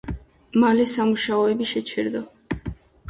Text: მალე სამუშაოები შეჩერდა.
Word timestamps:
მალე 0.63 0.87
სამუშაოები 0.93 1.67
შეჩერდა. 1.73 2.23